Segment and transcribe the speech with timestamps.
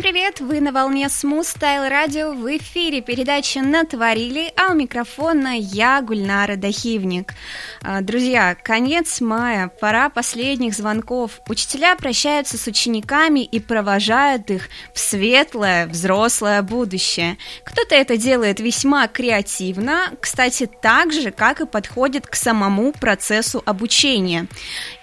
[0.00, 0.40] Всем привет!
[0.40, 6.56] Вы на волне Smooth Style Radio в эфире передачи «Натворили», а у микрофона я, Гульнара
[6.56, 7.34] Дахивник.
[7.82, 11.40] А, друзья, конец мая, пора последних звонков.
[11.48, 17.36] Учителя прощаются с учениками и провожают их в светлое, взрослое будущее.
[17.64, 24.46] Кто-то это делает весьма креативно, кстати, так же, как и подходит к самому процессу обучения.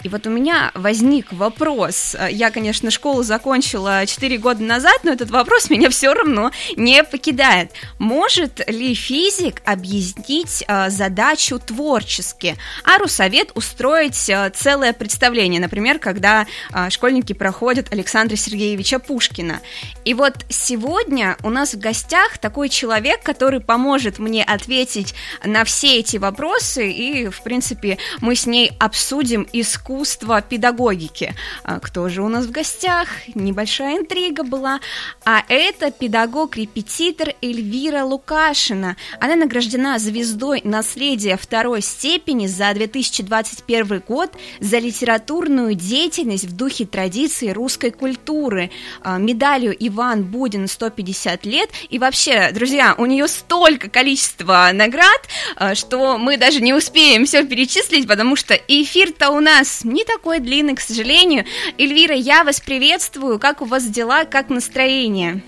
[0.07, 2.15] И вот у меня возник вопрос.
[2.29, 7.71] Я, конечно, школу закончила 4 года назад, но этот вопрос меня все равно не покидает.
[7.99, 16.47] Может ли физик объяснить э, задачу творчески, а Русовет устроить э, целое представление, например, когда
[16.71, 19.59] э, школьники проходят Александра Сергеевича Пушкина.
[20.05, 25.13] И вот сегодня у нас в гостях такой человек, который поможет мне ответить
[25.43, 29.96] на все эти вопросы, и, в принципе, мы с ней обсудим искусство
[30.41, 31.33] педагогики.
[31.81, 33.07] Кто же у нас в гостях?
[33.33, 34.79] Небольшая интрига была была,
[35.25, 38.95] а это педагог-репетитор Эльвира Лукашина.
[39.19, 47.49] Она награждена звездой наследия второй степени за 2021 год за литературную деятельность в духе традиции
[47.49, 51.69] русской культуры, а, медалью Иван Будин 150 лет.
[51.89, 55.21] И вообще, друзья, у нее столько количества наград,
[55.55, 60.39] а, что мы даже не успеем все перечислить, потому что эфир-то у нас не такой
[60.39, 61.45] длинный, к сожалению.
[61.77, 63.39] Эльвира, я вас приветствую.
[63.39, 64.25] Как у вас дела?
[64.25, 65.43] Как настроение?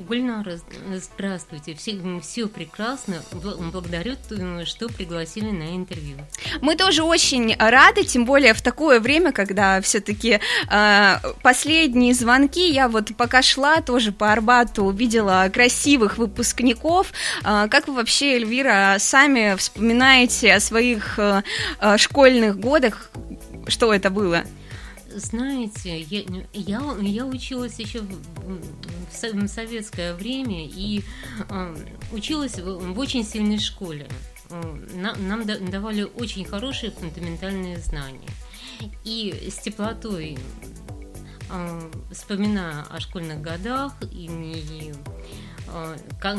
[0.00, 0.58] Гульнара,
[0.94, 1.74] здравствуйте.
[1.74, 3.22] Все, все прекрасно.
[3.32, 4.14] Благодарю,
[4.64, 6.16] что пригласили на интервью.
[6.62, 10.40] Мы тоже очень рады, тем более в такое время, когда все-таки
[10.70, 12.70] э, последние звонки.
[12.70, 17.12] Я вот пока шла тоже по Арбату, увидела красивых выпускников.
[17.44, 21.42] Э, как вы вообще, Эльвира, сами вспоминаете о своих э,
[21.98, 23.10] школьных годах?
[23.70, 24.44] Что это было?
[25.14, 28.62] Знаете, я, я, я училась еще в,
[29.12, 31.02] в советское время и
[31.48, 31.76] э,
[32.12, 34.08] училась в, в очень сильной школе.
[34.94, 38.28] Нам, нам давали очень хорошие фундаментальные знания.
[39.04, 40.38] И с теплотой
[41.50, 44.92] э, вспоминая о школьных годах и, и
[45.68, 45.96] э,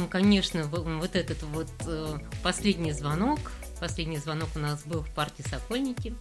[0.09, 3.39] конечно, вот этот вот э, последний звонок,
[3.79, 6.13] последний звонок у нас был в парке Сокольники,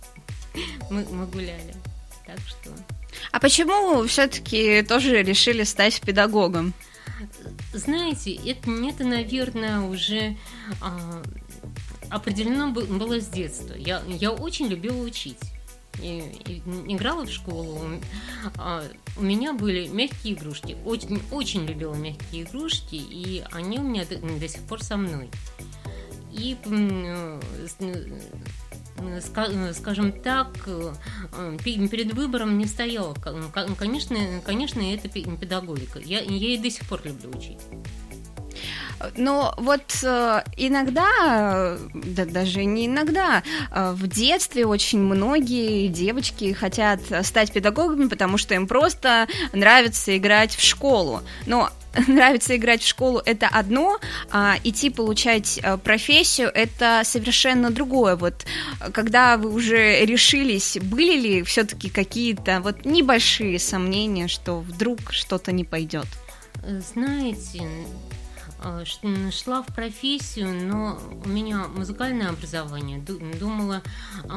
[0.91, 1.75] мы, мы гуляли.
[2.27, 2.71] Так что...
[3.33, 6.75] А почему все-таки тоже решили стать педагогом?
[7.73, 10.37] Знаете, это, это наверное, уже
[10.81, 11.23] а,
[12.09, 13.75] определено было с детства.
[13.75, 15.39] Я, я очень любила учить.
[16.01, 16.59] И, и,
[16.93, 17.81] играла в школу.
[18.57, 18.85] А,
[19.17, 20.77] у меня были мягкие игрушки.
[20.85, 25.29] Очень, очень любила мягкие игрушки, и они у меня до, до сих пор со мной.
[26.33, 27.41] И Э,
[29.75, 30.93] скажем так, э,
[31.65, 33.15] перед выбором не стояла.
[33.79, 35.99] Конечно, конечно, это педагогика.
[35.99, 37.61] Я, я и до сих пор люблю учить.
[39.17, 47.53] Но вот э, иногда, да даже не иногда, в детстве очень многие девочки хотят стать
[47.53, 51.23] педагогами, потому что им просто нравится играть в школу.
[51.47, 51.71] Но
[52.09, 53.99] нравится играть в школу, это одно,
[54.31, 58.17] а идти получать э, профессию, это совершенно другое.
[58.17, 58.47] Вот
[58.93, 65.65] когда вы уже решились, были ли все-таки какие-то вот небольшие сомнения, что вдруг что-то не
[65.65, 66.07] пойдет?
[66.95, 67.85] Знаете, э,
[69.31, 72.99] шла в профессию, но у меня музыкальное образование.
[72.99, 73.83] Думала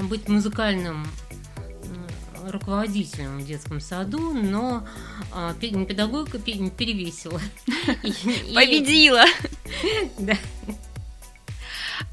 [0.09, 1.05] быть музыкальным
[2.49, 4.85] руководителем в детском саду, но
[5.31, 7.39] а, педагогика перевесила.
[8.53, 9.25] Победила!
[10.19, 10.37] Да.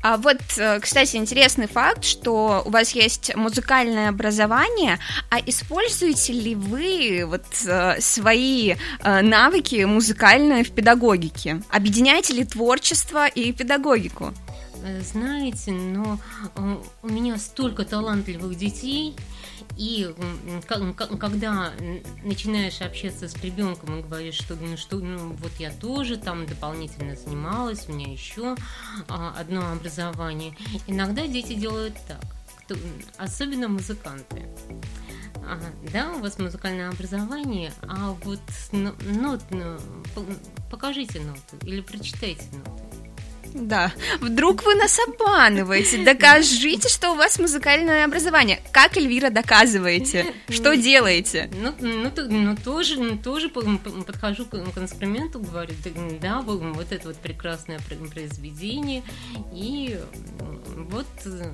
[0.02, 6.54] А вот, э, кстати, интересный факт, что у вас есть музыкальное образование, а используете ли
[6.54, 11.62] вы вот э, свои э, навыки музыкальные в педагогике?
[11.70, 14.32] Объединяете ли творчество и педагогику?
[15.12, 16.18] Знаете, но
[17.02, 19.14] у меня столько талантливых детей,
[19.76, 20.14] и
[21.18, 21.72] когда
[22.22, 27.16] начинаешь общаться с ребенком и говоришь, что, ну, что ну, вот я тоже там дополнительно
[27.16, 28.56] занималась, у меня еще
[29.08, 30.56] а, одно образование,
[30.86, 32.20] иногда дети делают так,
[32.64, 32.76] кто,
[33.18, 34.46] особенно музыканты.
[35.46, 38.40] Ага, да, у вас музыкальное образование, а вот
[38.72, 39.78] нот, ну,
[40.70, 43.09] покажите ноту или прочитайте ноту.
[43.54, 43.92] Да.
[44.20, 46.04] Вдруг вы нас обманываете?
[46.04, 48.60] Докажите, что у вас музыкальное образование.
[48.72, 50.32] Как Эльвира доказываете?
[50.48, 51.50] Что делаете?
[51.60, 55.74] Ну, ну, ну тоже, ну, тоже подхожу к, к инструменту, говорю,
[56.20, 57.80] да, вот это вот прекрасное
[58.10, 59.02] произведение,
[59.52, 59.98] и
[60.90, 61.52] вот э,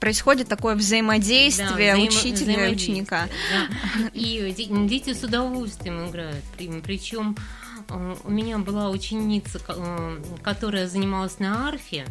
[0.00, 3.28] происходит такое взаимодействие да, взаимо, учителя и ученика.
[3.50, 4.08] Да.
[4.14, 4.54] И
[4.88, 6.44] дети с удовольствием играют.
[6.82, 7.36] Причем
[7.88, 12.06] у меня была ученица, э, которая занималась на арфе,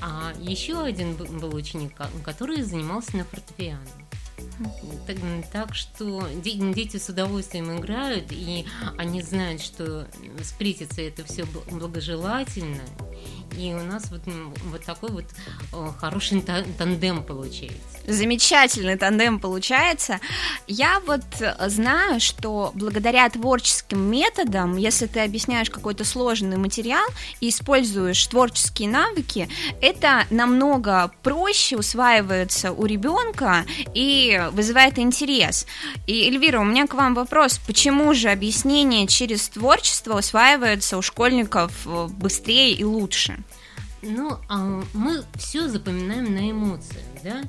[0.00, 1.92] а еще один был ученик,
[2.24, 3.80] который занимался на фортепиано.
[5.06, 5.16] Так,
[5.52, 8.66] так что дети с удовольствием играют, и
[8.96, 10.06] они знают, что
[10.40, 12.82] встретиться это все благожелательно,
[13.56, 14.20] и у нас вот,
[14.64, 15.24] вот такой вот
[15.98, 17.78] хороший тандем получается.
[18.06, 20.20] Замечательный тандем получается.
[20.66, 21.22] Я вот
[21.66, 27.06] знаю, что благодаря творческим методам, если ты объясняешь какой-то сложный материал
[27.40, 29.48] и используешь творческие навыки,
[29.80, 35.66] это намного проще усваивается у ребенка и вызывает интерес.
[36.06, 37.58] И, Эльвира, у меня к вам вопрос.
[37.66, 43.37] Почему же объяснение через творчество усваивается у школьников э, быстрее и лучше?
[44.02, 47.42] Ну, а мы все запоминаем на эмоциях, да?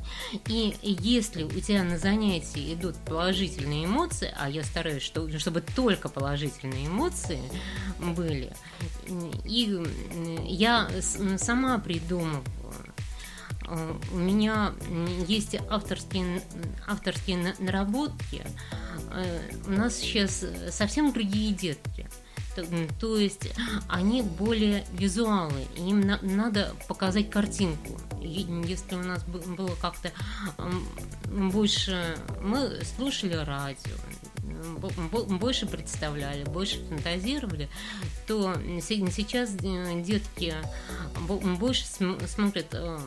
[0.47, 6.87] И если у тебя на занятии идут положительные эмоции, а я стараюсь, чтобы только положительные
[6.87, 7.41] эмоции
[7.99, 8.51] были,
[9.45, 9.83] и
[10.47, 10.89] я
[11.37, 12.43] сама придумываю
[13.69, 14.73] а, у меня
[15.27, 16.41] есть авторские,
[16.87, 18.43] авторские наработки.
[19.11, 19.23] А,
[19.67, 22.07] у нас сейчас совсем другие детки.
[22.99, 23.49] То есть
[23.87, 27.99] они более визуалы, им на, надо показать картинку.
[28.21, 30.11] Если у нас было как-то
[31.27, 32.17] больше...
[32.41, 33.95] Мы слушали радио,
[35.39, 37.69] больше представляли, больше фантазировали,
[38.27, 38.55] то
[39.11, 40.53] сейчас э, детки
[41.59, 42.99] больше смотрят э,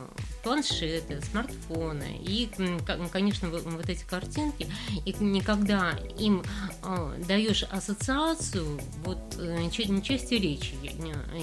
[0.43, 2.49] планшеты, смартфоны и,
[3.11, 4.67] конечно, вот эти картинки.
[5.05, 6.43] И никогда им
[6.83, 9.19] э, даешь ассоциацию, вот
[10.03, 10.73] части речи,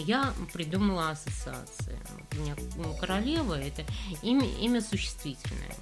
[0.07, 1.99] я придумала ассоциации.
[2.33, 2.55] У меня
[3.01, 3.85] королева это
[4.23, 5.75] имя, имя существительное.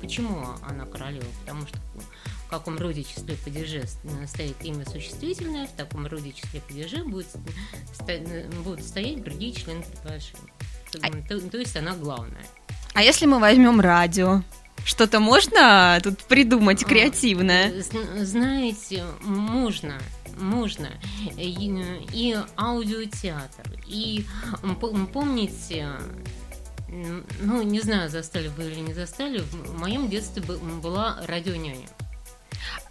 [0.00, 1.26] Почему она королева?
[1.40, 1.78] Потому что
[2.48, 3.84] в каком роде числе падеже
[4.26, 7.28] стоит имя существительное, в таком роде числе падеже будет,
[8.64, 10.50] будут стоять другие члены предложения.
[11.02, 11.28] А...
[11.28, 12.46] То, то есть она главная.
[12.94, 14.42] А если мы возьмем радио?
[14.82, 17.84] Что-то можно тут придумать а, креативное?
[18.16, 20.00] Знаете, можно
[20.38, 20.88] можно
[21.36, 24.24] и, и аудиотеатр, и
[25.12, 25.88] помните,
[27.40, 31.88] ну, не знаю, застали вы или не застали, в моем детстве была радионяня.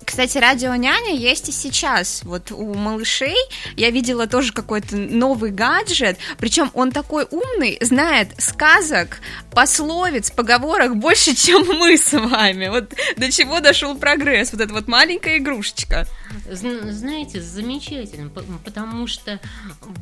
[0.08, 2.24] Кстати, радио няня есть и сейчас.
[2.24, 3.36] Вот у малышей
[3.76, 9.20] я видела тоже какой-то новый гаджет, причем он такой умный, знает сказок,
[9.52, 12.70] пословиц, поговорок больше, чем мы с вами.
[12.70, 16.08] Вот до чего дошел прогресс, вот эта вот маленькая игрушечка.
[16.50, 18.30] Знаете, замечательно,
[18.64, 19.42] потому что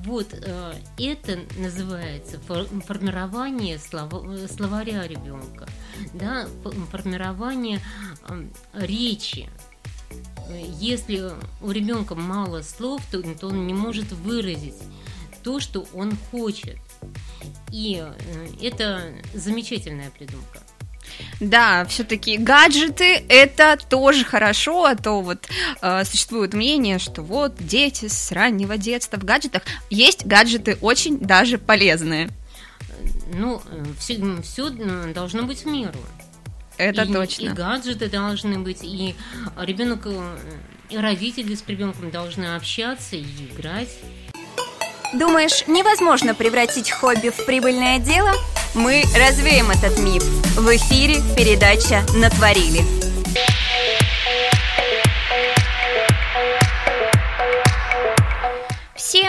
[0.06, 2.40] вот э, это называется
[2.86, 5.68] формирование словаря ребенка,
[6.14, 6.46] да,
[6.92, 7.82] формирование
[8.74, 9.50] речи
[10.80, 11.32] если
[11.62, 14.76] у ребенка мало слов, то, то он не может выразить
[15.44, 16.78] то, что он хочет.
[17.72, 20.60] И э, это замечательная придумка.
[21.40, 25.48] Да, все-таки гаджеты это тоже хорошо, а то вот
[25.82, 29.64] э, существует мнение, что вот дети с раннего детства в гаджетах.
[29.90, 32.30] Есть гаджеты очень даже полезные.
[33.34, 33.62] Ну,
[34.00, 36.00] все, все должно быть в меру.
[36.78, 37.44] Это и, точно.
[37.44, 39.16] И гаджеты должны быть, и
[39.62, 40.38] ребенок, э,
[40.90, 43.90] и родители с ребенком должны общаться и играть.
[45.14, 48.34] Думаешь, невозможно превратить хобби в прибыльное дело?
[48.74, 50.24] Мы развеем этот миф.
[50.58, 53.06] В эфире передача «Натворили».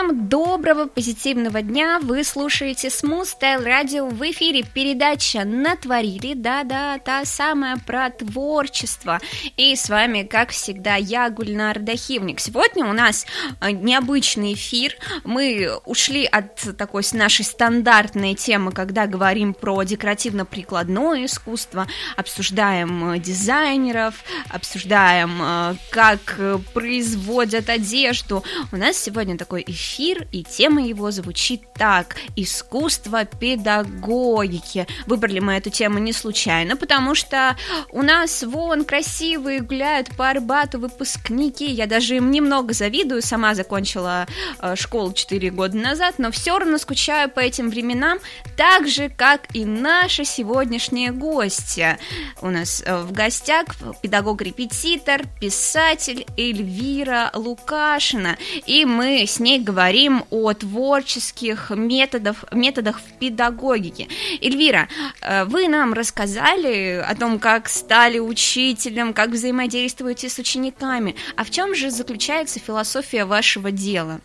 [0.06, 1.98] Всем доброго, позитивного дня!
[2.00, 6.34] Вы слушаете Smooth Style Radio в эфире передача «Натворили».
[6.34, 9.18] Да-да, та самая про творчество.
[9.56, 12.38] И с вами, как всегда, я, Гульнар Дахивник.
[12.38, 13.26] Сегодня у нас
[13.60, 14.96] э, необычный эфир.
[15.24, 24.22] Мы ушли от такой нашей стандартной темы, когда говорим про декоративно-прикладное искусство, обсуждаем э, дизайнеров,
[24.50, 26.38] обсуждаем, э, как
[26.74, 28.44] производят одежду.
[28.70, 34.86] У нас сегодня такой эфир, и тема его звучит так «Искусство педагогики».
[35.06, 37.56] Выбрали мы эту тему не случайно, потому что
[37.90, 44.26] у нас вон красивые гуляют по Арбату выпускники, я даже им немного завидую, сама закончила
[44.60, 48.18] э, школу 4 года назад, но все равно скучаю по этим временам,
[48.56, 51.96] так же, как и наши сегодняшние гости.
[52.42, 53.64] У нас э, в гостях
[54.02, 58.36] педагог-репетитор, писатель Эльвира Лукашина,
[58.66, 59.85] и мы с ней говорим
[60.30, 64.08] о творческих методах, методах в педагогике.
[64.40, 64.88] Эльвира,
[65.20, 71.14] э, вы нам рассказали о том, как стали учителем, как взаимодействуете с учениками.
[71.36, 74.20] А в чем же заключается философия вашего дела?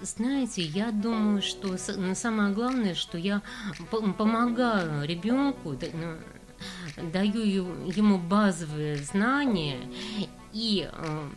[0.00, 1.76] Знаете, я думаю, что
[2.14, 3.42] самое главное, что я
[3.90, 5.76] помогаю ребенку,
[7.12, 9.78] даю ему базовые знания,
[10.52, 11.28] и э,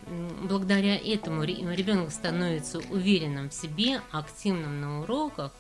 [0.44, 5.52] благодаря этому ребенок становится уверенным в себе, активным на уроках,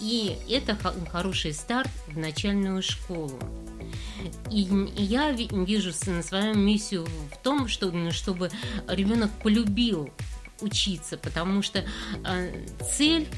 [0.00, 0.76] и это
[1.10, 3.38] хороший старт в начальную школу.
[4.50, 8.50] И я вижу на свою миссию в том, что, чтобы
[8.88, 10.10] ребенок полюбил
[10.60, 11.84] учиться, потому что
[12.24, 13.28] э, цель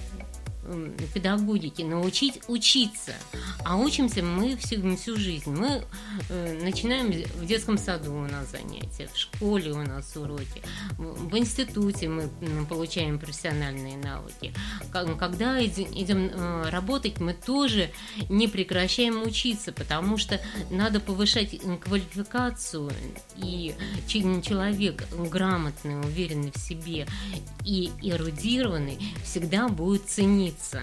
[1.14, 3.12] педагогики, научить учиться.
[3.64, 5.50] А учимся мы всю, всю жизнь.
[5.50, 5.82] Мы
[6.28, 10.62] э, начинаем в детском саду у нас занятия, в школе у нас уроки,
[10.99, 12.28] в, институте мы
[12.68, 14.52] получаем профессиональные навыки.
[14.92, 17.90] Когда идем, идем э, работать, мы тоже
[18.28, 22.90] не прекращаем учиться, потому что надо повышать квалификацию,
[23.37, 23.75] и
[24.08, 27.06] человек грамотный, уверенный в себе
[27.64, 30.81] и эрудированный всегда будет ценить учиться.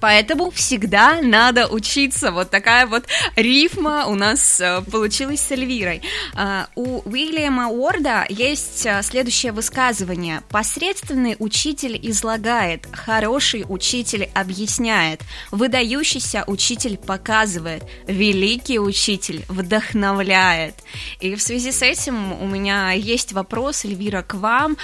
[0.00, 2.30] Поэтому всегда надо учиться.
[2.30, 6.02] Вот такая вот рифма у нас э, получилась с Эльвирой.
[6.34, 10.42] Э, у Уильяма Уорда есть э, следующее высказывание.
[10.50, 20.74] Посредственный учитель излагает, хороший учитель объясняет, выдающийся учитель показывает, великий учитель вдохновляет.
[21.20, 24.76] И в связи с этим у меня есть вопрос, Эльвира, к вам.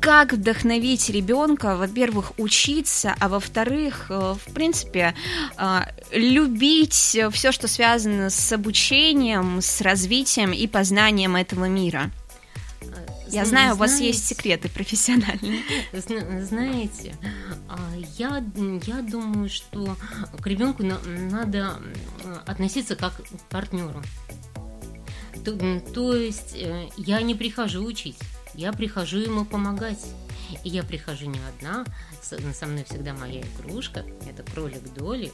[0.00, 5.14] Как вдохновить ребенка, во-первых, учиться, а во-вторых, в принципе,
[5.56, 12.10] а, любить все, что связано с обучением, с развитием и познанием этого мира.
[13.28, 15.62] Я знаю, у вас есть секреты профессиональные.
[16.44, 17.16] Знаете,
[17.68, 17.78] а,
[18.16, 18.42] я,
[18.86, 19.96] я думаю, что
[20.40, 21.78] к ребенку надо
[22.46, 24.02] относиться как к партнеру.
[25.44, 28.18] То, то есть э, я не прихожу учить,
[28.54, 30.04] я прихожу ему помогать.
[30.64, 31.84] И я прихожу не одна,
[32.22, 35.32] со мной всегда моя игрушка, это кролик Доли,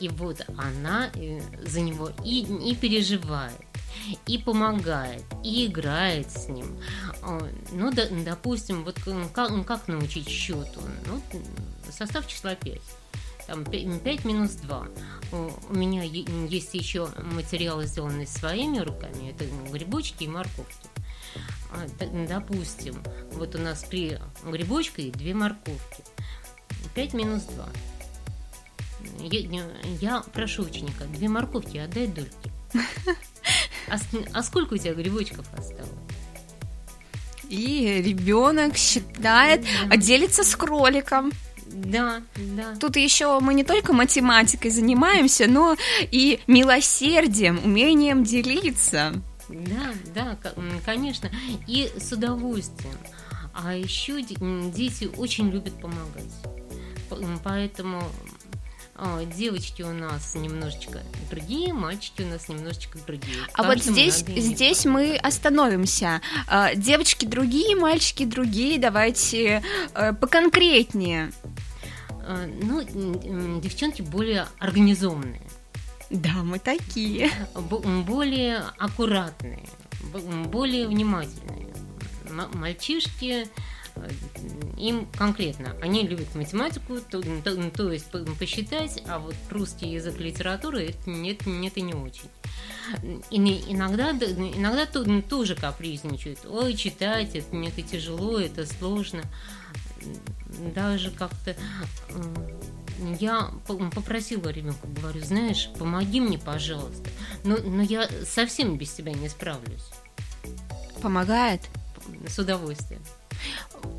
[0.00, 3.60] и вот она э, за него и, и переживает,
[4.26, 6.78] и помогает, и играет с ним.
[7.72, 8.98] Ну, да, допустим, вот
[9.32, 10.80] как, как научить счету?
[11.06, 11.22] Ну,
[11.90, 12.80] состав числа 5
[13.46, 14.88] там 5 минус 2.
[15.32, 19.30] У меня есть еще материалы, сделанные своими руками.
[19.30, 20.88] Это грибочки и морковки.
[21.74, 21.86] А,
[22.28, 23.02] допустим,
[23.32, 26.02] вот у нас при грибочке две морковки.
[26.94, 27.68] 5 минус 2.
[29.20, 29.64] Я,
[30.00, 32.52] я прошу ученика, две морковки отдай дольки.
[33.88, 33.96] А,
[34.32, 35.90] а сколько у тебя грибочков осталось?
[37.48, 39.96] И ребенок считает, да.
[39.96, 41.32] делится с кроликом.
[41.66, 42.74] Да, да.
[42.80, 49.12] Тут еще мы не только математикой занимаемся, но и милосердием, умением делиться.
[49.52, 50.38] Да, да,
[50.84, 51.30] конечно.
[51.66, 52.96] И с удовольствием.
[53.54, 56.32] А еще дети очень любят помогать.
[57.44, 58.02] Поэтому
[58.94, 63.36] а, девочки у нас немножечко другие, мальчики у нас немножечко другие.
[63.54, 66.20] А вот здесь, здесь мы остановимся.
[66.46, 68.78] А, девочки другие, мальчики другие.
[68.78, 69.62] Давайте
[69.94, 71.32] э, поконкретнее.
[72.10, 75.42] А, ну, девчонки более организованные.
[76.12, 77.30] Да, мы такие.
[78.06, 79.66] Более аккуратные,
[80.48, 81.72] более внимательные.
[82.54, 83.48] Мальчишки
[83.94, 84.10] э,
[84.78, 88.06] им конкретно, они любят математику, то, то, то есть
[88.38, 92.30] посчитать, а вот русский язык литературы это нет, нет и не очень.
[93.30, 93.38] И
[93.70, 96.40] иногда, иногда тоже капризничают.
[96.46, 99.22] Ой, читать, это, это тяжело, это сложно.
[100.74, 101.56] Даже как-то
[103.18, 103.50] я
[103.94, 107.08] попросила ребенка, говорю, знаешь, помоги мне, пожалуйста.
[107.44, 109.90] Но, но я совсем без тебя не справлюсь.
[111.00, 111.60] Помогает?
[112.28, 113.02] С удовольствием.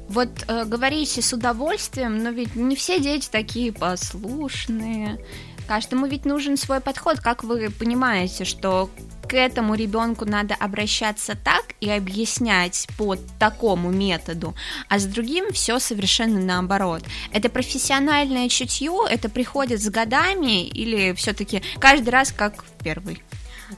[0.10, 5.24] Вот э, говорите с удовольствием, но ведь не все дети такие послушные.
[5.68, 7.20] Каждому ведь нужен свой подход.
[7.20, 8.90] Как вы понимаете, что
[9.34, 14.54] к этому ребенку надо обращаться так и объяснять по такому методу,
[14.90, 17.02] а с другим все совершенно наоборот.
[17.32, 23.24] Это профессиональное чутье, это приходит с годами или все-таки каждый раз как в первый?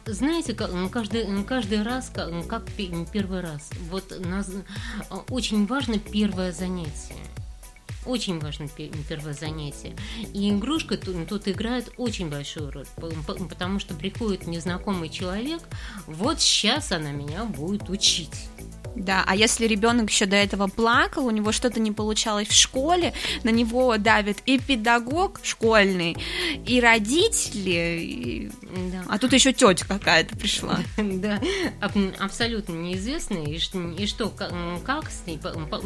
[0.05, 2.65] Знаете, каждый, каждый раз как, как
[3.13, 3.69] первый раз.
[3.89, 4.51] Вот нас,
[5.29, 7.15] очень важно первое занятие.
[8.05, 8.67] Очень важно
[9.09, 9.95] первое занятие.
[10.33, 12.85] И игрушка тут, тут играет очень большую роль,
[13.49, 15.61] потому что приходит незнакомый человек,
[16.05, 18.49] вот сейчас она меня будет учить.
[18.95, 23.13] Да, а если ребенок еще до этого плакал, у него что-то не получалось в школе,
[23.43, 26.15] на него давит и педагог школьный,
[26.65, 28.51] и родители, и...
[28.91, 29.03] Да.
[29.09, 30.79] а тут еще тетя какая-то пришла.
[31.25, 31.39] Да,
[32.19, 33.57] абсолютно неизвестно, и
[34.07, 35.39] что, как с ней,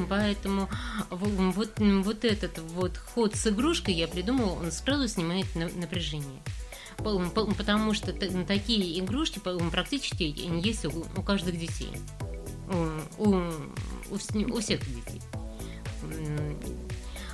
[0.10, 0.70] поэтому
[1.10, 6.42] вот, вот этот вот ход с игрушкой я придумал, он сразу снимает напряжение
[6.98, 11.92] потому что такие игрушки практически есть у каждых детей
[12.70, 13.52] у, у,
[14.12, 14.18] у
[14.60, 15.22] всех детей.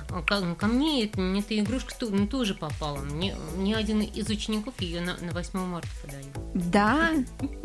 [0.08, 1.20] Ко, ко мне эта,
[1.58, 1.94] игрушка
[2.30, 2.98] тоже попала.
[2.98, 6.30] Мне, мне один из учеников ее на, на 8 марта подарил.
[6.54, 7.10] Да?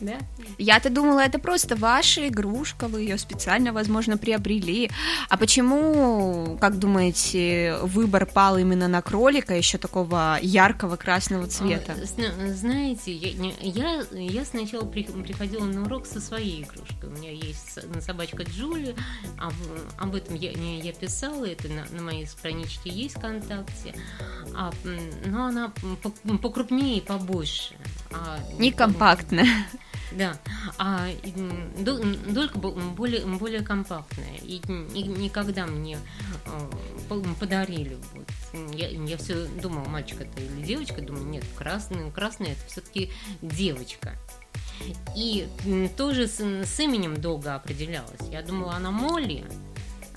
[0.00, 0.18] Да.
[0.58, 4.90] Я-то думала, это просто ваша игрушка, вы ее специально, возможно, приобрели.
[5.28, 11.94] А почему, как думаете, выбор пал именно на кролика, еще такого яркого красного цвета?
[11.94, 17.10] А, знаете, я, я, я сначала приходила на урок со своей игрушкой.
[17.10, 18.96] У меня есть собачка Джули,
[19.38, 19.52] об,
[19.98, 23.94] об этом я, я писала, это на, на моей страничке есть ВКонтакте,
[24.54, 24.72] а,
[25.24, 25.72] но она
[26.42, 27.74] покрупнее и побольше.
[28.12, 29.46] А, Не компактная.
[30.16, 30.36] Да,
[30.78, 31.08] а
[31.78, 34.36] долька более, более компактная.
[34.42, 34.60] И,
[34.94, 35.98] и никогда мне
[36.44, 37.96] э, подарили.
[38.12, 38.74] Вот.
[38.74, 43.10] Я, я все думала, мальчик это или девочка, думаю, нет, красный, красный это все-таки
[43.40, 44.18] девочка.
[45.16, 45.48] И
[45.96, 48.20] тоже с, с именем долго определялась.
[48.30, 49.44] Я думала, она Молли,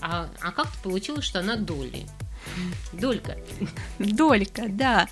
[0.01, 2.05] а, а как-то получилось, что она Доли.
[2.93, 3.37] Долька.
[3.99, 5.07] Долька, да.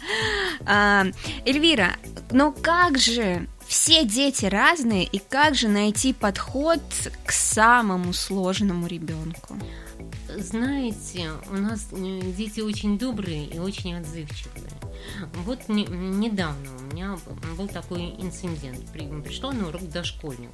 [0.66, 1.06] А,
[1.46, 1.96] Эльвира,
[2.32, 6.82] но как же все дети разные, и как же найти подход
[7.25, 9.58] к самому сложному ребенку?
[10.38, 14.70] Знаете, у нас э, дети очень добрые и очень отзывчивые.
[15.46, 17.18] Вот не, недавно у меня
[17.58, 18.92] был такой инцидент.
[18.92, 20.54] Пришла на урок дошкольнику.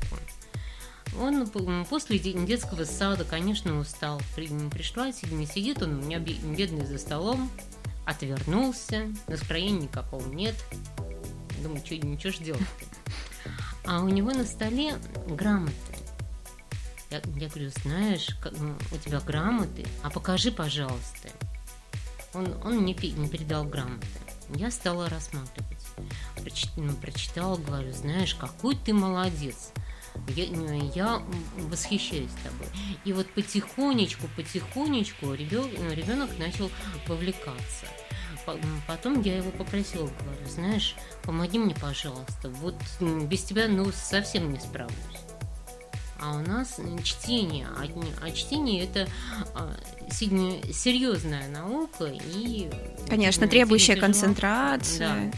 [1.17, 1.47] Он
[1.85, 4.21] после детского сада, конечно, устал.
[4.35, 7.49] Пришла, сидит он у меня бедный за столом,
[8.05, 10.55] отвернулся, настроения никакого нет.
[11.61, 13.51] Думаю, что, ничего ж делать-то.
[13.85, 14.95] А у него на столе
[15.27, 15.73] грамоты.
[17.09, 18.29] Я, я говорю, знаешь,
[18.91, 21.29] у тебя грамоты, а покажи, пожалуйста.
[22.33, 24.07] Он, он мне не передал грамоты.
[24.55, 25.85] Я стала рассматривать.
[26.35, 29.71] Прочитала, прочитала, говорю, знаешь, какой ты молодец
[30.35, 30.45] я,
[30.95, 31.21] я
[31.57, 32.67] восхищаюсь тобой.
[33.05, 36.69] И вот потихонечку, потихонечку ребенок начал
[37.07, 37.85] вовлекаться.
[38.87, 44.59] Потом я его попросила, говорю, знаешь, помоги мне, пожалуйста, вот без тебя ну совсем не
[44.59, 44.95] справлюсь.
[46.21, 47.85] А у нас чтение, а,
[48.21, 49.07] а чтение это
[49.55, 49.73] а,
[50.11, 52.69] серьезная наука и
[53.09, 55.31] конечно требующая концентрации.
[55.31, 55.37] Да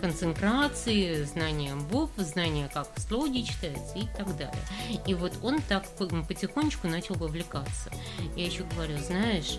[0.00, 4.62] концентрации, знания букв, знания, как слоги читаются и так далее.
[5.06, 5.84] И вот он так
[6.28, 7.90] потихонечку начал вовлекаться.
[8.36, 9.58] Я еще говорю, знаешь,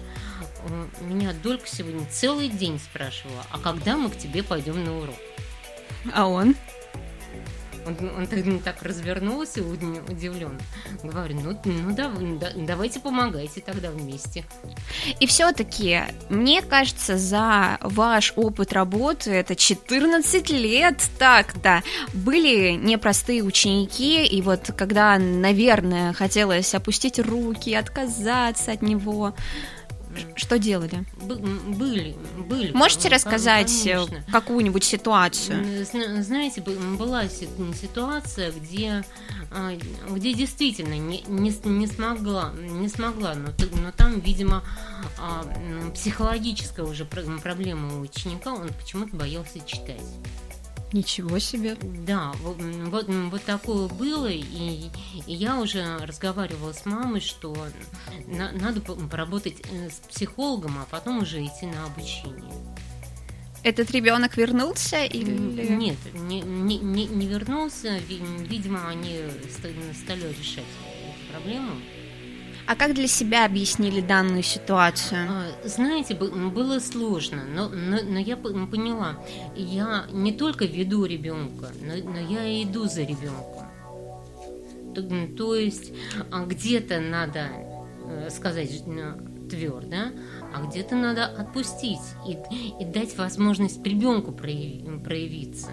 [1.02, 5.16] меня Долька сегодня целый день спрашивала, а когда мы к тебе пойдем на урок?
[6.14, 6.56] А он?
[7.86, 10.60] Он, он так развернулся удивлен.
[11.04, 14.46] Говорю, ну, ну да, да, давайте помогайте тогда вместе.
[15.20, 24.26] И все-таки, мне кажется, за ваш опыт работы, это 14 лет так-то, были непростые ученики,
[24.26, 29.34] и вот когда, наверное, хотелось опустить руки, отказаться от него,
[30.36, 31.06] что делали?
[31.22, 32.72] Были, были.
[32.72, 34.24] Можете рассказать э, конечно.
[34.32, 35.86] какую-нибудь ситуацию?
[36.24, 39.04] Знаете, была ситуация, где,
[39.52, 39.74] а,
[40.10, 43.50] где действительно не, не, не смогла, не смогла, но,
[43.82, 44.64] но там, видимо,
[45.20, 45.46] а,
[45.94, 50.02] психологическая уже проблема у ученика, он почему-то боялся читать.
[50.92, 51.78] Ничего себе.
[52.08, 54.90] Да, вот, вот, вот такое было, и,
[55.28, 57.56] и я уже разговаривала с мамой, что
[58.26, 62.52] на, надо поработать э, с психологом, а потом уже идти на обучение.
[63.64, 65.32] Этот ребенок вернулся или...
[65.70, 67.98] Нет, не, не, не, не вернулся.
[68.08, 69.20] Видимо, они
[69.94, 71.72] стали решать эту проблему.
[72.70, 75.28] А как для себя объяснили данную ситуацию?
[75.28, 79.18] А, знаете, было сложно, но, но, но я поняла,
[79.56, 83.66] я не только веду ребенка, но, но я и иду за ребенком.
[84.94, 85.02] То,
[85.36, 85.94] то есть
[86.30, 87.48] а, где-то надо
[88.06, 88.84] э, сказать
[89.50, 90.14] твердо,
[90.54, 92.38] а где-то надо отпустить и,
[92.80, 95.72] и дать возможность ребенку проявиться.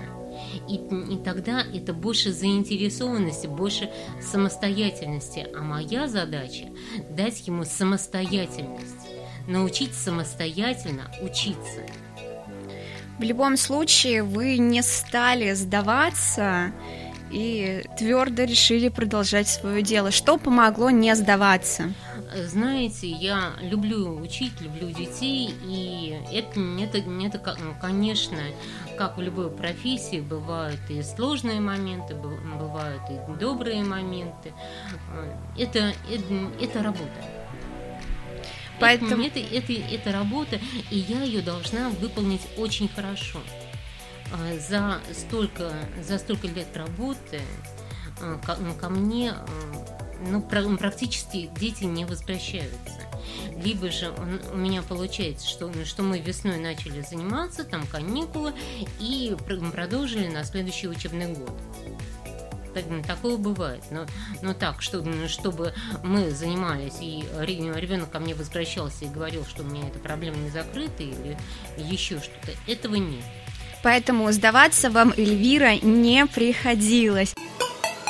[0.68, 5.46] И, и тогда это больше заинтересованности, больше самостоятельности.
[5.56, 6.66] А моя задача
[7.10, 9.08] дать ему самостоятельность,
[9.46, 11.82] научить самостоятельно учиться.
[13.18, 16.72] В любом случае, вы не стали сдаваться
[17.30, 20.10] и твердо решили продолжать свое дело.
[20.10, 21.92] Что помогло не сдаваться?
[22.46, 28.38] Знаете, я люблю учить, люблю детей, и это, это, это конечно,
[28.98, 34.52] как в любой профессии, бывают и сложные моменты, бывают и добрые моменты.
[35.56, 37.24] Это, это, это работа.
[38.78, 40.60] Поэтому это, это, это работа,
[40.90, 43.40] и я ее должна выполнить очень хорошо.
[44.32, 47.40] А, за столько, за столько лет работы
[48.20, 49.32] а, ко, ко мне
[50.20, 53.00] ну, практически дети не возвращаются.
[53.62, 58.52] Либо же он, у меня получается, что, что мы весной начали заниматься, там каникулы,
[59.00, 59.36] и
[59.72, 61.52] продолжили на следующий учебный год.
[62.74, 63.82] Так, такое бывает.
[63.90, 64.04] Но,
[64.42, 65.72] но так, что, чтобы
[66.04, 70.50] мы занимались, и ребенок ко мне возвращался и говорил, что у меня эта проблема не
[70.50, 71.38] закрыта или
[71.78, 73.24] еще что-то, этого нет.
[73.82, 77.34] Поэтому сдаваться вам, Эльвира, не приходилось.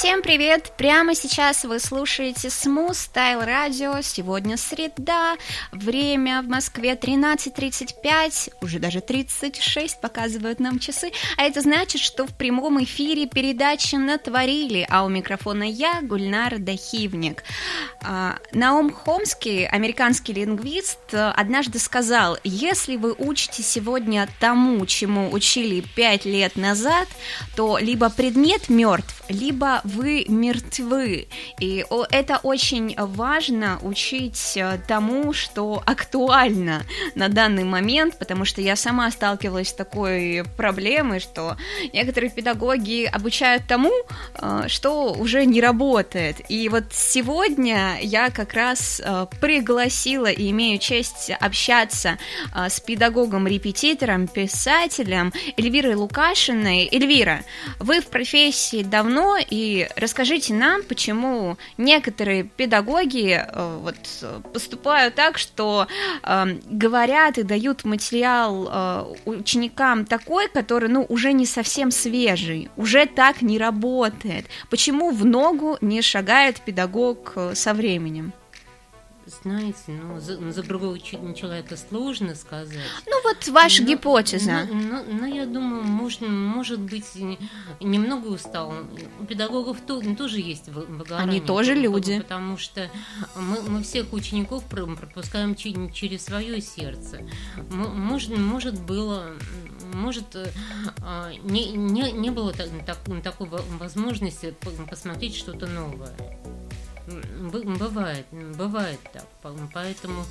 [0.00, 0.72] Всем привет!
[0.78, 4.02] Прямо сейчас вы слушаете Smooth Style Radio.
[4.02, 5.36] Сегодня среда,
[5.72, 12.34] время в Москве 13.35, уже даже 36 показывают нам часы, а это значит, что в
[12.34, 17.44] прямом эфире передача «Натворили», а у микрофона я, Гульнара Дахивник.
[18.02, 26.24] А, Наум Хомский, американский лингвист, однажды сказал, если вы учите сегодня тому, чему учили 5
[26.24, 27.06] лет назад,
[27.54, 31.28] то либо предмет мертв, либо вы мертвы.
[31.58, 36.82] И это очень важно учить э, тому, что актуально
[37.14, 41.56] на данный момент, потому что я сама сталкивалась с такой проблемой, что
[41.92, 43.92] некоторые педагоги обучают тому,
[44.34, 46.36] э, что уже не работает.
[46.48, 52.18] И вот сегодня я как раз э, пригласила и имею честь общаться
[52.54, 56.88] с педагогом-репетитором, писателем Эльвирой Лукашиной.
[56.90, 57.44] Эльвира,
[57.78, 63.96] вы в профессии давно, и расскажите нам, почему некоторые педагоги э, вот,
[64.52, 65.86] поступают так, что
[66.22, 73.06] э, говорят и дают материал э, ученикам такой, который ну, уже не совсем свежий, уже
[73.06, 74.46] так не работает.
[74.68, 78.32] Почему в ногу не шагает педагог э, со временем?
[79.26, 82.78] Знаете, ну, за, за другого человека сложно сказать.
[83.06, 84.66] Ну, вот ваша но, гипотеза.
[84.70, 87.14] Но, но, но я думаю, можно, может быть,
[87.80, 88.74] немного устал.
[89.20, 91.30] У педагогов то, тоже есть выгорание.
[91.30, 92.18] Они тоже люди.
[92.20, 92.90] Потому что
[93.36, 97.20] мы, мы всех учеников пропускаем через свое сердце.
[97.70, 99.34] Может, может было
[99.94, 100.36] может,
[101.02, 102.68] а, не, не, не было так,
[103.22, 104.54] такой возможности
[104.88, 106.14] посмотреть что-то новое.
[107.40, 108.26] Бывает,
[108.56, 109.26] бывает так.
[109.72, 110.24] Поэтому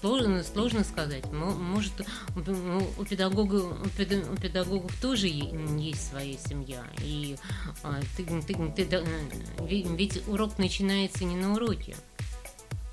[0.00, 1.24] сложно, сложно сказать.
[1.32, 1.92] Может,
[2.34, 6.82] у педагогов, у педагогов тоже есть своя семья.
[6.98, 7.36] И
[7.82, 9.04] а, ты, ты, ты,
[9.68, 11.96] ведь урок начинается не на уроке.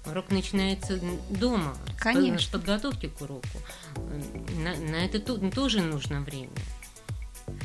[0.06, 1.00] Урок начинается
[1.30, 2.40] дома, Конечно.
[2.40, 3.48] с подготовки к уроку.
[4.58, 6.50] На, на это тоже нужно время.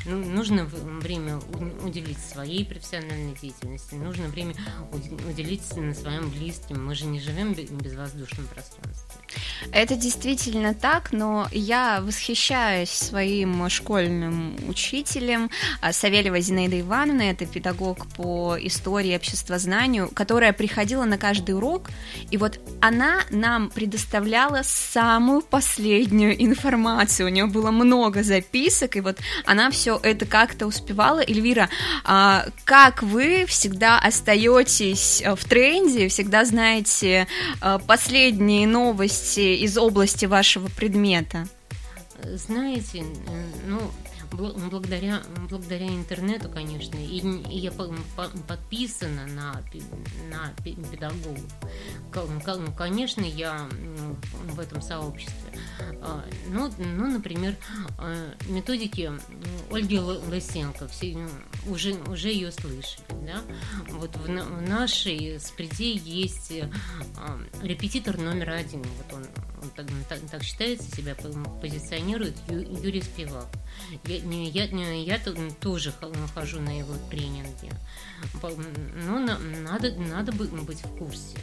[0.05, 1.39] Ну, нужно время
[1.83, 4.53] уделить своей профессиональной деятельности, нужно время
[4.91, 6.85] уделить на своем близким.
[6.85, 9.22] Мы же не живем в безвоздушном пространстве.
[9.71, 15.49] Это действительно так, но я восхищаюсь своим школьным учителем
[15.81, 21.89] а, Савельева Зинаида Ивановна, это педагог по истории и обществознанию, которая приходила на каждый урок,
[22.29, 27.27] и вот она нам предоставляла самую последнюю информацию.
[27.27, 31.21] У нее было много записок, и вот она все это как-то успевала.
[31.21, 31.69] Эльвира,
[32.03, 37.27] а, как вы всегда остаетесь э, в тренде, всегда знаете
[37.61, 41.47] э, последние новости из области вашего предмета?
[42.23, 43.03] Знаете,
[43.65, 43.79] ну,
[44.33, 49.61] благодаря, благодаря интернету, конечно, и, и я подписана на,
[50.29, 51.39] на педагогов.
[52.75, 53.67] Конечно, я
[54.45, 55.59] в этом сообществе.
[56.01, 57.55] А, ну, ну например,
[57.97, 59.11] а, методики
[59.71, 61.17] Ольги Лысенко, все
[61.67, 63.05] уже, уже ее слышали.
[63.25, 63.41] Да?
[63.91, 66.51] Вот в, в нашей спреде есть
[67.17, 68.83] а, репетитор номер один.
[68.83, 69.25] Вот он,
[69.61, 69.87] он так,
[70.31, 71.15] так считается, себя
[71.61, 73.47] позиционирует Юрий Спивак.
[74.05, 75.19] Я, я, я
[75.59, 75.93] тоже
[76.33, 77.71] хожу на его тренинги.
[79.05, 81.37] Но надо, надо быть в курсе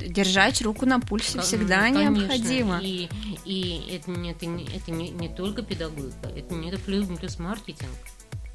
[0.00, 2.10] держать руку на пульсе всегда Конечно.
[2.10, 2.80] необходимо.
[2.82, 3.08] И,
[3.44, 7.90] и это, это, это не, не только педагогика, это, это плюс, плюс маркетинг.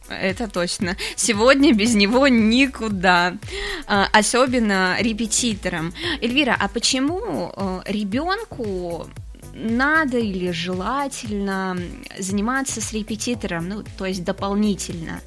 [0.10, 0.98] Это точно.
[1.16, 3.38] Сегодня без него никуда.
[3.88, 5.94] А, особенно репетиторам.
[6.22, 9.08] Эльвира, а почему э, ребенку
[9.54, 11.78] надо или желательно
[12.18, 15.22] заниматься с репетитором, ну, то есть дополнительно?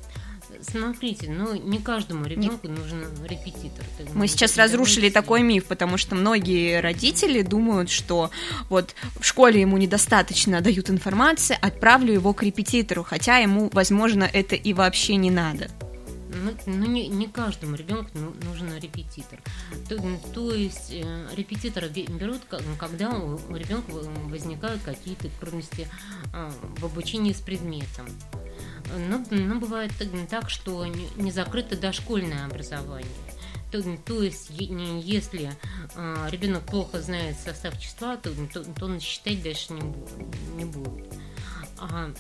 [0.61, 2.73] Смотрите, ну не каждому ребенку не...
[2.73, 3.85] нужен репетитор.
[4.15, 8.31] Мы сейчас разрушили такой миф, потому что многие родители думают, что
[8.69, 14.57] вот в школе ему недостаточно дают информации, отправлю его к репетитору, хотя ему, возможно, это
[14.57, 15.69] и вообще не надо.
[16.47, 18.11] Ну, ну не, не каждому ребенку
[18.45, 19.41] нужен репетитор.
[19.89, 19.99] То,
[20.33, 22.43] то есть э, репетитора берут,
[22.79, 23.91] когда у ребенка
[24.29, 25.89] возникают какие-то трудности
[26.33, 28.07] э, в обучении с предметом.
[29.09, 29.91] Но, но бывает
[30.31, 33.11] так, что не закрыто дошкольное образование.
[33.73, 35.51] То, то есть, если
[35.97, 39.83] э, ребенок плохо знает состав числа, то, то, то он считать дальше не,
[40.57, 41.13] не будет.
[41.79, 42.13] А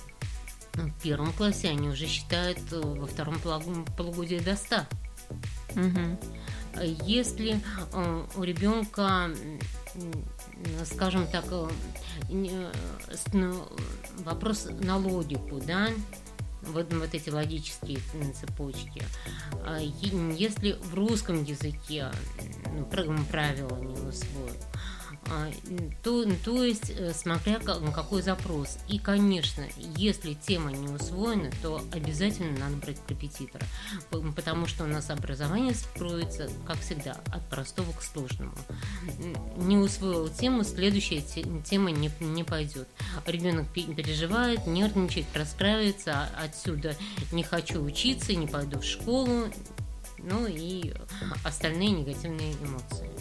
[0.77, 3.39] в первом классе они уже считают э, во втором
[3.97, 4.77] полугодии до 100.
[5.77, 6.19] Угу.
[7.05, 7.61] Если
[7.93, 9.31] э, у ребенка,
[10.85, 12.73] скажем так, э,
[14.19, 15.89] вопрос на логику, да,
[16.62, 17.99] вот, вот эти логические
[18.35, 19.03] цепочки.
[19.65, 22.11] А если в русском языке
[22.75, 22.85] ну,
[23.31, 24.79] правила не усвоят, а,
[26.03, 28.79] то, то есть, э, смотря какой запрос.
[28.89, 29.65] И, конечно,
[29.97, 33.65] если тема не усвоена, то обязательно надо брать репетитора,
[34.11, 38.55] потому что у нас образование строится, как всегда, от простого к сложному.
[39.57, 41.23] Не усвоил тему, следующая
[41.65, 42.89] тема не, не пойдет.
[43.27, 46.97] Ребенок переживает, нервничает, расстраивается, а отсюда
[47.33, 49.45] не хочу учиться, не пойду в школу,
[50.19, 50.93] ну и
[51.45, 53.15] остальные негативные эмоции.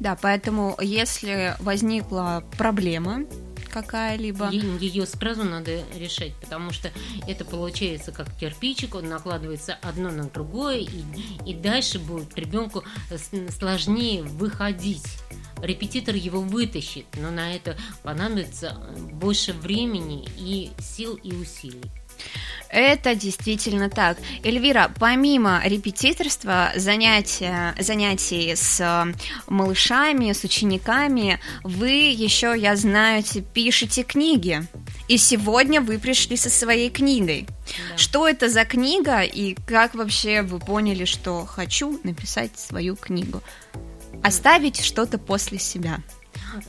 [0.00, 3.24] Да, поэтому если возникла проблема,
[3.72, 4.50] какая-либо.
[4.50, 6.92] Ее сразу надо решать, потому что
[7.26, 11.02] это получается как кирпичик, он накладывается одно на другое, и,
[11.46, 12.84] и дальше будет ребенку
[13.58, 15.18] сложнее выходить.
[15.62, 18.76] Репетитор его вытащит, но на это понадобится
[19.12, 21.82] больше времени и сил и усилий.
[22.72, 24.16] Это действительно так.
[24.42, 29.12] Эльвира, помимо репетиторства, занятия, занятий с э,
[29.46, 34.66] малышами, с учениками, вы еще, я знаю, пишете книги.
[35.06, 37.46] И сегодня вы пришли со своей книгой.
[37.46, 37.98] Да.
[37.98, 43.42] Что это за книга и как вообще вы поняли, что хочу написать свою книгу?
[44.22, 45.98] Оставить что-то после себя.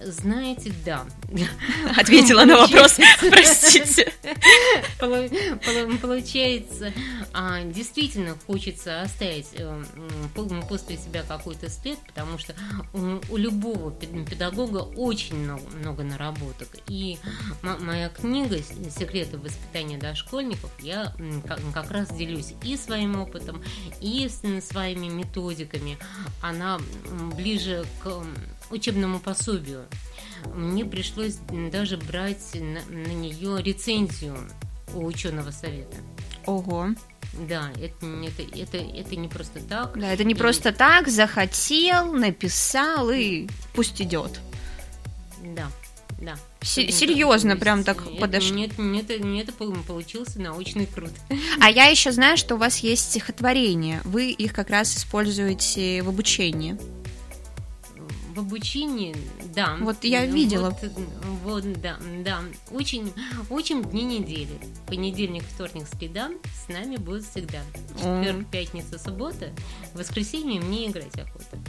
[0.03, 1.05] Знаете, да.
[1.97, 4.11] Ответила на вопрос, простите.
[6.01, 6.93] Получается,
[7.33, 9.83] а, действительно хочется оставить э,
[10.67, 12.53] после себя какой-то след, потому что
[12.93, 15.35] у любого педагога очень
[15.79, 16.69] много наработок.
[16.87, 17.17] И
[17.61, 21.13] моя книга «Секреты воспитания дошкольников» я
[21.73, 23.63] как раз делюсь и своим опытом,
[24.01, 24.29] и
[24.61, 25.97] своими методиками.
[26.41, 26.79] Она
[27.35, 28.23] ближе к
[28.73, 29.85] учебному пособию.
[30.53, 31.37] Мне пришлось
[31.71, 34.35] даже брать на, на нее рецензию
[34.93, 35.97] у ученого совета.
[36.45, 36.89] Ого.
[37.47, 39.97] Да, это, это, это, это не просто так.
[39.99, 40.37] Да, это не и...
[40.37, 44.39] просто так, захотел, написал и пусть идет.
[45.55, 45.67] Да,
[46.19, 46.35] да.
[46.61, 48.55] Серьезно, прям так подошли.
[48.55, 51.11] Нет, нет, нет, это получился научный труд.
[51.59, 54.01] А я еще знаю, что у вас есть стихотворения.
[54.03, 56.77] Вы их как раз используете в обучении
[58.33, 59.15] в обучении,
[59.53, 59.77] да.
[59.79, 60.75] Вот я видела.
[61.43, 62.39] Вот, вот да, да.
[62.71, 63.13] Очень,
[63.49, 64.59] очень дни недели.
[64.87, 66.29] Понедельник, вторник, среда
[66.65, 67.59] с нами будут всегда.
[67.95, 68.45] Четверг, mm.
[68.51, 69.51] пятница, суббота.
[69.93, 71.59] В воскресенье мне играть охота.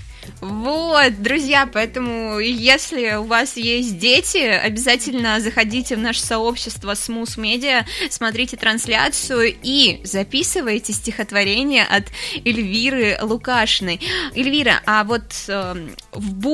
[0.41, 7.85] Вот, друзья, поэтому если у вас есть дети, обязательно заходите в наше сообщество Smooth Media,
[8.09, 12.05] смотрите трансляцию и записывайте стихотворение от
[12.45, 14.01] Эльвиры Лукашиной.
[14.35, 16.54] Эльвира, а вот э, в будущем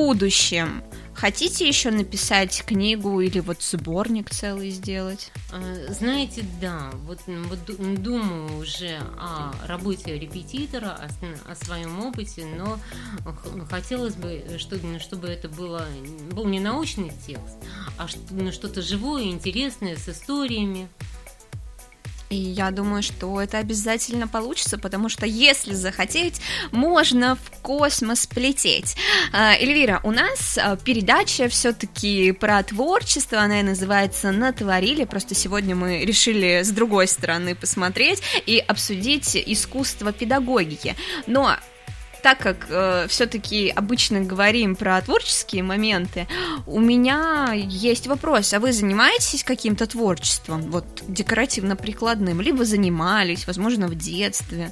[1.13, 5.31] хотите еще написать книгу или вот сборник целый сделать?
[5.51, 7.59] А, знаете, да, вот, вот
[8.01, 12.79] думаю уже о работе репетитора, о, о своем опыте, но
[13.69, 15.85] хотелось бы, чтобы, чтобы это было,
[16.31, 17.57] был не научный текст,
[17.97, 20.89] а что-то живое, интересное, с историями.
[22.31, 26.39] И я думаю, что это обязательно получится, потому что если захотеть,
[26.71, 28.95] можно в космос полететь.
[29.33, 35.75] А, Эльвира, у нас а, передача все-таки про творчество, она и называется «Натворили», просто сегодня
[35.75, 40.95] мы решили с другой стороны посмотреть и обсудить искусство педагогики.
[41.27, 41.57] Но
[42.21, 46.27] так как э, все-таки обычно говорим про творческие моменты,
[46.67, 53.95] у меня есть вопрос: а вы занимаетесь каким-то творчеством, вот декоративно-прикладным, либо занимались, возможно, в
[53.95, 54.71] детстве?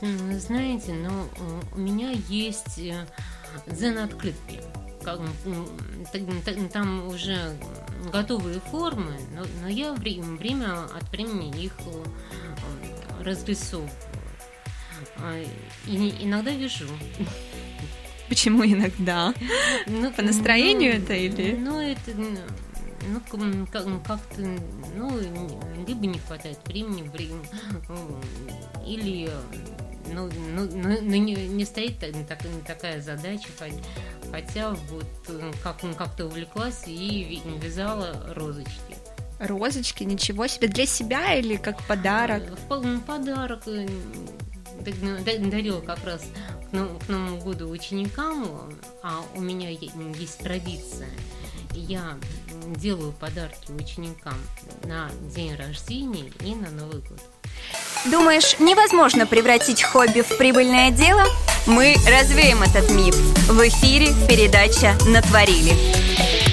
[0.00, 3.06] Знаете, но э, у меня есть э,
[3.66, 4.60] дзен-открытки.
[6.72, 7.36] Там уже
[8.12, 13.90] готовые формы, но, но я время от времени их э, разрисовываю.
[15.16, 15.42] А,
[15.86, 16.86] и иногда вижу.
[18.28, 19.34] Почему иногда?
[19.86, 21.52] Ну, По настроению ну, это или?
[21.52, 23.66] Ну, это ну,
[24.02, 24.40] как-то,
[24.96, 25.10] ну,
[25.86, 27.46] либо не хватает времени, времени
[28.86, 29.30] или
[30.12, 33.48] ну, ну, ну, ну не, не стоит так, такая задача,
[34.30, 35.06] хотя вот
[35.62, 38.96] как, как-то увлеклась и вязала розочки.
[39.38, 42.44] Розочки, ничего себе, для себя или как подарок?
[42.68, 43.62] Подарок,
[44.84, 46.22] дарила как раз
[46.70, 48.46] к Новому году ученикам,
[49.02, 51.08] а у меня есть традиция.
[51.74, 52.18] Я
[52.76, 54.34] делаю подарки ученикам
[54.84, 57.20] на день рождения и на Новый год.
[58.04, 61.24] Думаешь, невозможно превратить хобби в прибыльное дело?
[61.66, 63.14] Мы развеем этот миф.
[63.48, 66.51] В эфире передача «Натворили».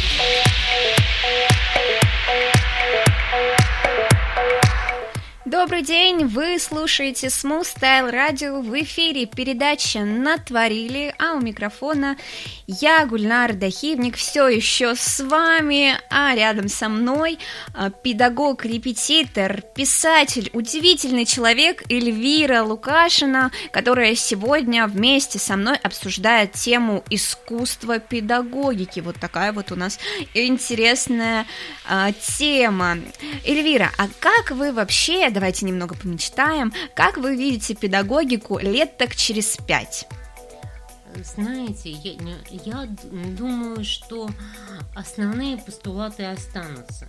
[5.50, 12.18] Добрый день, вы слушаете Smooth Style Radio в эфире передача «Натворили», а у микрофона
[12.68, 17.40] я, Гульнар Дахивник, все еще с вами, а рядом со мной
[17.74, 27.04] а, педагог, репетитор, писатель, удивительный человек Эльвира Лукашина, которая сегодня вместе со мной обсуждает тему
[27.10, 29.00] искусства педагогики.
[29.00, 29.98] Вот такая вот у нас
[30.36, 31.48] интересная
[31.88, 33.00] а, тема.
[33.44, 36.74] Эльвира, а как вы вообще, давайте немного помечтаем.
[36.94, 40.06] Как вы видите педагогику лет так через пять?
[41.24, 42.14] Знаете, я,
[42.52, 42.88] я
[43.38, 44.30] думаю, что
[44.96, 47.08] основные постулаты останутся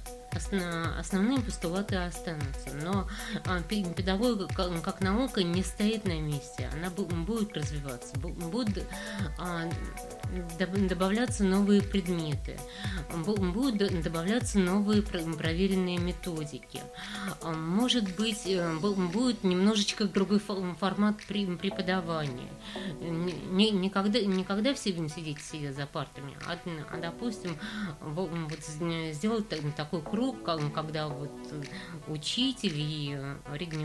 [0.98, 2.70] основные постулаты останутся.
[2.74, 3.08] Но
[3.44, 8.84] а, педагогика как наука не стоит на месте, она будет развиваться, будут
[9.38, 9.68] а,
[10.88, 12.58] добавляться новые предметы,
[13.14, 16.80] будут добавляться новые проверенные методики.
[17.42, 22.48] А, может быть, э, будет немножечко другой формат преподавания.
[23.00, 27.58] Никогда, никогда все будем сидеть все за партами, а допустим,
[28.00, 28.30] вот
[29.12, 30.19] сделать такой круг,
[30.70, 31.30] когда вот
[32.08, 33.18] учитель и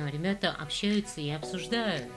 [0.09, 2.11] ребята общаются и обсуждают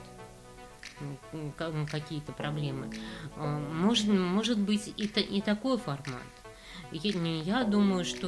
[1.89, 2.91] какие-то проблемы.
[3.37, 6.21] А, может, может быть и, и такой формат.
[6.91, 8.27] Я, я думаю, что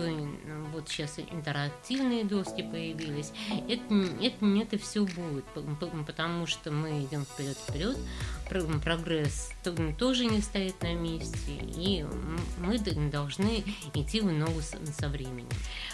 [0.72, 3.32] вот сейчас интерактивные доски появились.
[3.68, 5.46] Это, это, это все будет,
[6.06, 7.98] потому что мы идем вперед-вперед.
[8.84, 9.52] Прогресс
[9.98, 12.06] тоже не стоит на месте, и
[12.58, 12.78] мы
[13.10, 14.60] должны идти в ногу
[15.00, 15.48] со временем.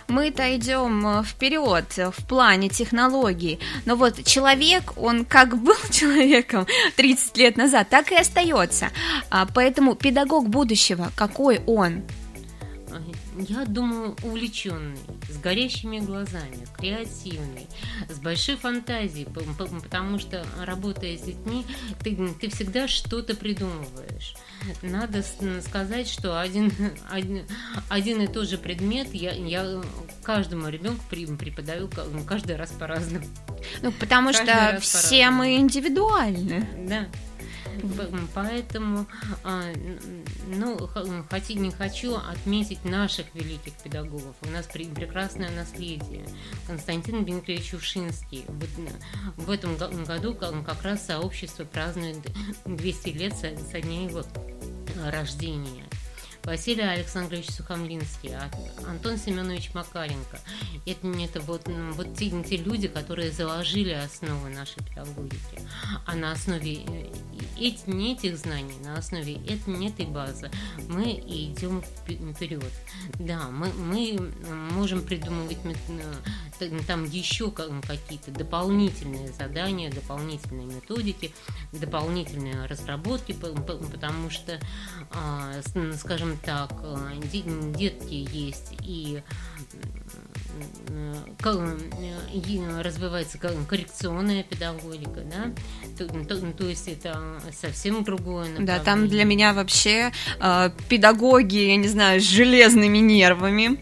[0.08, 6.65] Мы-то идем э, вперед в плане технологий, но вот человек, он как был человеком
[6.96, 8.89] 30 лет назад, так и остается.
[9.30, 12.02] А, поэтому педагог будущего, какой он?
[13.39, 14.97] Я думаю, увлеченный,
[15.30, 17.67] с горящими глазами, креативный,
[18.10, 21.65] с большой фантазией, потому что работая с детьми,
[22.04, 24.36] ты, ты всегда что-то придумываешь.
[24.82, 25.23] Надо
[25.62, 26.71] сказать, что один,
[27.10, 27.45] один,
[27.89, 29.82] один и тот же предмет я, я
[30.23, 31.89] каждому ребенку преподаю
[32.28, 33.26] каждый раз по-разному.
[33.82, 36.67] Ну, потому каждый что все мы индивидуальны.
[36.88, 37.08] Да.
[38.33, 39.05] Поэтому,
[39.43, 39.71] а,
[40.47, 44.35] ну, хоть не хочу отметить наших великих педагогов.
[44.41, 46.25] У нас прекрасное наследие.
[46.65, 48.45] Константин Дмитриевич Ушинский.
[49.37, 52.17] В этом году как раз сообщество празднует
[52.65, 54.23] 200 лет со дня его
[55.05, 55.85] рождения.
[56.47, 58.31] Василий Александрович Сухомлинский,
[58.87, 60.39] Антон Семенович Макаренко.
[60.85, 65.59] Это, это вот, вот те, те люди, которые заложили основы нашей педагогики.
[66.05, 67.11] А на основе э,
[67.60, 69.36] эти, не этих знаний, на основе
[69.88, 70.52] этой базы
[70.88, 72.72] мы идем вперед.
[73.20, 74.17] Да, мы, мы
[74.74, 75.58] можем придумывать
[76.88, 81.34] там еще какие-то дополнительные задания, дополнительные методики,
[81.72, 84.60] дополнительные разработки, потому что,
[85.12, 85.53] а,
[85.97, 87.22] скажем так, э,
[87.74, 89.22] детки есть и
[92.84, 95.53] развивается коррекционная педагогика, да,
[95.97, 98.78] то, то, то есть это совсем другое направление.
[98.78, 103.80] Да, там для меня вообще э, педагоги, я не знаю, с железными нервами.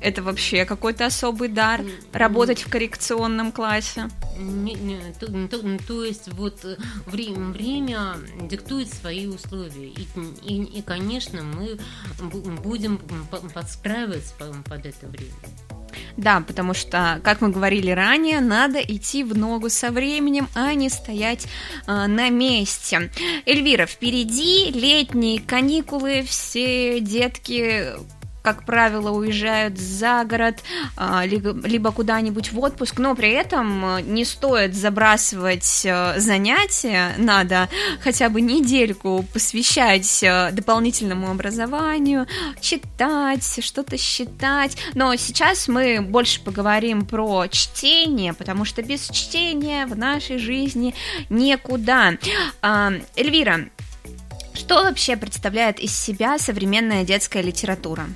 [0.00, 4.08] Это вообще какой-то особый дар работать в коррекционном классе.
[4.38, 9.88] Не, не, то, то, то есть вот э, время, время диктует свои условия.
[9.88, 10.06] И,
[10.44, 11.78] и, и, конечно, мы
[12.62, 13.00] будем
[13.52, 15.32] подстраиваться под это время.
[16.16, 20.88] Да, потому что, как мы говорили ранее, надо идти в ногу со временем, а не
[20.88, 21.46] стоять
[21.86, 23.10] э, на месте.
[23.46, 27.94] Эльвира, впереди летние каникулы, все детки
[28.48, 30.62] как правило, уезжают за город,
[30.96, 37.68] а, либо куда-нибудь в отпуск, но при этом э, не стоит забрасывать э, занятия, надо
[38.02, 42.26] хотя бы недельку посвящать дополнительному образованию,
[42.62, 44.78] читать, что-то считать.
[44.94, 50.94] Но сейчас мы больше поговорим про чтение, потому что без чтения в нашей жизни
[51.28, 52.14] никуда.
[52.62, 53.68] А, Эльвира,
[54.58, 58.06] что вообще представляет из себя современная детская литература?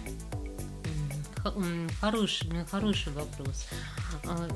[2.01, 3.67] Хороший, хороший вопрос.
[4.25, 4.49] А,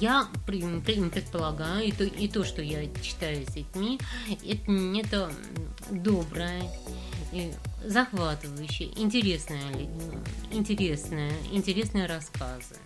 [0.00, 3.98] я предполагаю, и то, и то, что я читаю с детьми,
[4.44, 5.32] это, это
[5.90, 6.62] доброе,
[7.84, 9.88] захватывающее, интересное,
[10.52, 12.76] интересное, интересные рассказы.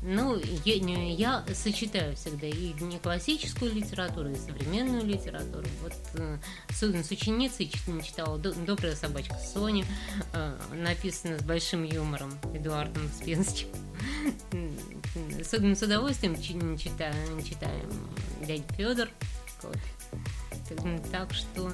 [0.00, 5.66] Ну, я, я сочетаю всегда и не классическую литературу, и современную литературу.
[5.82, 6.38] Вот э,
[6.70, 7.70] с, с ученицей
[8.02, 9.84] читала «Добрая собачка Сони»,
[10.32, 13.68] э, написано с большим юмором Эдуардом Спенским.
[15.42, 17.90] С, с удовольствием читаю, читаем
[18.46, 19.08] дядя Федор.
[19.62, 19.76] Вот.
[21.10, 21.72] Так что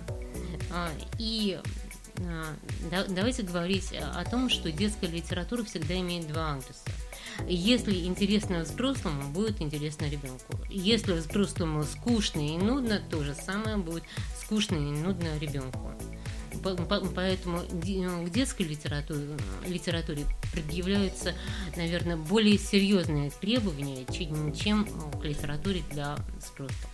[0.72, 0.88] а,
[1.18, 1.60] и
[2.20, 2.54] а,
[2.90, 6.90] да, давайте говорить о том, что детская литература всегда имеет два адреса.
[7.48, 10.58] Если интересно взрослому, будет интересно ребенку.
[10.70, 14.04] Если взрослому скучно и нудно, то же самое будет
[14.40, 15.92] скучно и нудно ребенку.
[17.14, 19.36] Поэтому к детской литературе,
[19.66, 21.34] литературе предъявляются,
[21.76, 24.06] наверное, более серьезные требования,
[24.54, 26.93] чем к литературе для взрослых.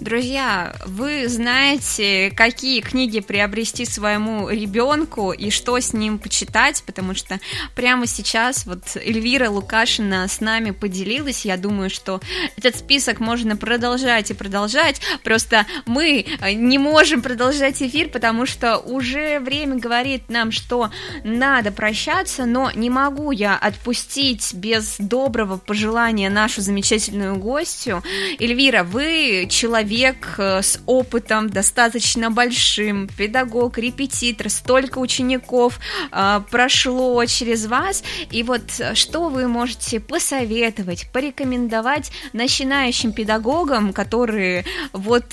[0.00, 7.38] Друзья, вы знаете, какие книги приобрести своему ребенку и что с ним почитать, потому что
[7.74, 11.44] прямо сейчас вот Эльвира Лукашина с нами поделилась.
[11.44, 12.22] Я думаю, что
[12.56, 15.02] этот список можно продолжать и продолжать.
[15.22, 16.24] Просто мы
[16.54, 20.90] не можем продолжать эфир, потому что уже время говорит нам, что
[21.24, 28.02] надо прощаться, но не могу я отпустить без доброго пожелания нашу замечательную гостью.
[28.38, 35.80] Эльвира, вы человек человек э, с опытом достаточно большим, педагог, репетитор, столько учеников
[36.12, 44.64] э, прошло через вас, и вот э, что вы можете посоветовать, порекомендовать начинающим педагогам, которые
[44.92, 45.24] вот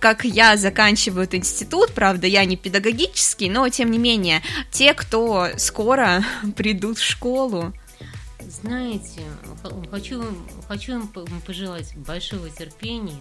[0.00, 6.24] как я заканчивают институт, правда, я не педагогический, но тем не менее, те, кто скоро
[6.56, 7.72] придут в школу.
[8.40, 9.20] Знаете,
[9.90, 10.24] хочу,
[10.66, 11.08] хочу им
[11.44, 13.18] пожелать большого терпения,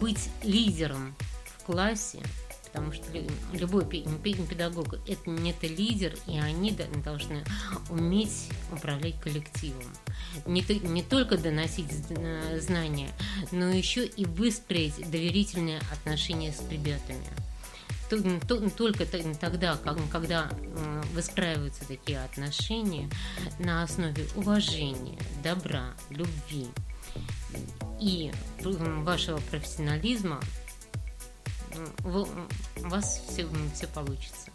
[0.00, 1.14] быть лидером
[1.58, 2.20] в классе,
[2.66, 3.04] потому что
[3.52, 7.44] любой педагог это не это лидер, и они должны
[7.88, 9.92] уметь управлять коллективом.
[10.46, 11.92] Не, не только доносить
[12.58, 13.10] знания,
[13.52, 17.24] но еще и выстроить доверительные отношения с ребятами.
[18.76, 19.06] Только
[19.40, 19.78] тогда,
[20.10, 20.50] когда
[21.14, 23.08] выстраиваются такие отношения
[23.58, 26.68] на основе уважения, добра, любви,
[28.00, 28.32] и
[29.04, 30.40] вашего профессионализма
[32.84, 34.50] у вас все, все получится.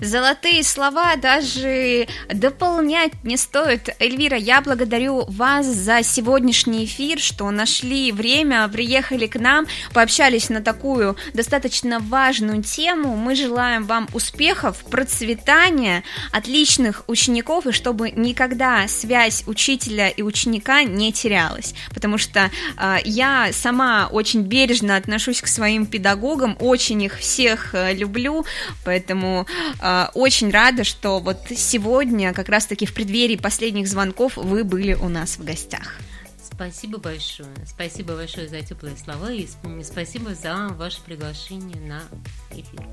[0.00, 3.88] Золотые слова даже дополнять не стоит.
[4.00, 10.60] Эльвира, я благодарю вас за сегодняшний эфир, что нашли время, приехали к нам, пообщались на
[10.60, 13.16] такую достаточно важную тему.
[13.16, 16.02] Мы желаем вам успехов, процветания,
[16.32, 21.74] отличных учеников, и чтобы никогда связь учителя и ученика не терялась.
[21.94, 27.94] Потому что э, я сама очень бережно отношусь к своим педагогам, очень их всех э,
[27.94, 28.44] люблю,
[28.84, 29.46] поэтому
[29.80, 35.08] э, очень рада, что вот сегодня, как раз-таки в преддверии последних звонков, вы были у
[35.08, 35.96] нас в гостях.
[36.62, 37.48] Спасибо большое.
[37.66, 39.48] Спасибо большое за теплые слова и
[39.82, 42.02] спасибо за ваше приглашение на
[42.52, 42.86] эфир.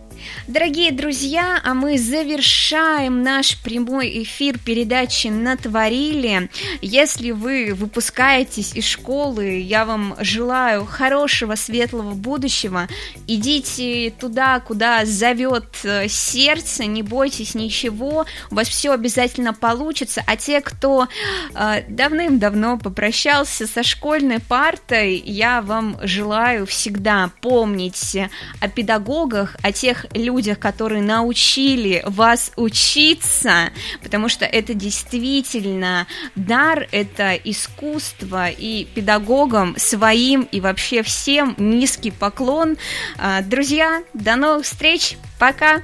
[0.48, 6.50] Дорогие друзья, а мы завершаем наш прямой эфир передачи «Натворили».
[6.82, 12.88] Если вы выпускаетесь из школы, я вам желаю хорошего, светлого будущего.
[13.28, 20.24] Идите туда, куда зовет э, сердце, не бойтесь ничего, у вас все обязательно получится.
[20.26, 21.08] А те, кто
[21.54, 28.18] э, давным-давно попрощался вместе со школьной партой я вам желаю всегда помнить
[28.60, 37.34] о педагогах, о тех людях, которые научили вас учиться, потому что это действительно дар, это
[37.36, 42.78] искусство, и педагогам своим и вообще всем низкий поклон.
[43.18, 45.82] А, друзья, до новых встреч, пока!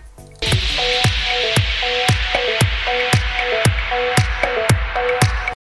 [2.87, 4.24] Thank you.